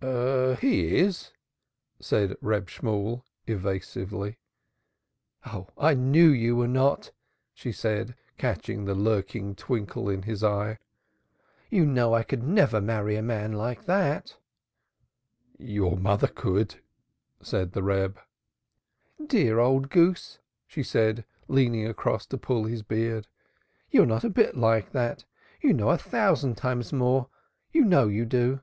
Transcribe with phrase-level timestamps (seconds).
[0.00, 1.30] "He is."
[2.00, 4.38] said Reb Shemuel, evasively.
[5.44, 7.12] "Ah, I knew you were not,"
[7.52, 10.80] she said, catching the lurking twinkle in his eye.
[11.70, 14.36] "You know I could never marry a man like that."
[15.60, 16.82] "Your mother could,"
[17.40, 18.18] said the Reb.
[19.24, 23.28] "Dear old goose," she said, leaning across to pull his beard.
[23.92, 25.24] "You are not a bit like that
[25.60, 27.28] you know a thousand times more,
[27.70, 28.60] you know you do."